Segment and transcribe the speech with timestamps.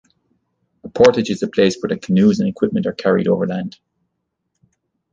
[0.83, 3.77] A portage is a place where the canoes and equipment are carried over land.